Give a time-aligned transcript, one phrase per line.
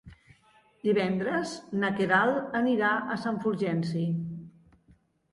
[0.85, 1.51] Divendres
[1.83, 4.03] na Queralt anirà a Sant Fulgenci.